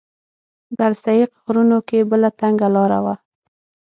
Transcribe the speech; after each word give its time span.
د 0.77 0.79
السیق 0.91 1.29
غرونو 1.43 1.77
کې 1.87 1.99
بله 2.11 2.29
تنګه 2.39 2.67
لاره 2.75 2.99
وه. 3.05 3.15